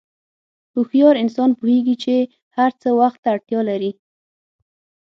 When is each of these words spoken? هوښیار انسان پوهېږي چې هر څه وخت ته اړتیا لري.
هوښیار 0.73 1.15
انسان 1.23 1.49
پوهېږي 1.59 1.95
چې 2.03 2.15
هر 2.57 2.71
څه 2.81 2.89
وخت 2.99 3.19
ته 3.23 3.27
اړتیا 3.35 3.61
لري. 3.69 3.91